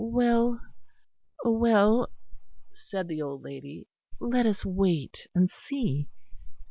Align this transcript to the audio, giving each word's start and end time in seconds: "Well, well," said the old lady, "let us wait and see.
"Well, 0.03 0.59
well," 1.45 2.09
said 2.73 3.07
the 3.07 3.21
old 3.21 3.43
lady, 3.43 3.85
"let 4.19 4.47
us 4.47 4.65
wait 4.65 5.27
and 5.35 5.47
see. 5.51 6.09